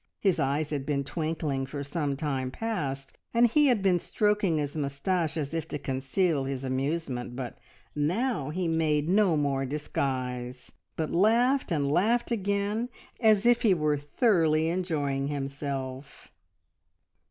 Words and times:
His 0.19 0.39
eyes 0.39 0.71
had 0.71 0.83
been 0.83 1.03
twinkling 1.03 1.67
for 1.67 1.83
some 1.83 2.15
time 2.17 2.49
past, 2.49 3.19
and 3.35 3.45
he 3.45 3.67
had 3.67 3.83
been 3.83 3.99
stroking 3.99 4.57
his 4.57 4.75
moustache 4.75 5.37
as 5.37 5.53
if 5.53 5.67
to 5.67 5.77
conceal 5.77 6.45
his 6.45 6.63
amusement, 6.63 7.35
but 7.35 7.59
now 7.95 8.49
he 8.49 8.67
made 8.67 9.07
no 9.07 9.37
more 9.37 9.63
disguise, 9.63 10.71
but 10.95 11.11
laughed 11.11 11.71
and 11.71 11.91
laughed 11.91 12.31
again, 12.31 12.89
as 13.19 13.45
if 13.45 13.61
he 13.61 13.75
were 13.75 13.95
thoroughly 13.95 14.69
enjoying 14.69 15.27
himself. 15.27 16.31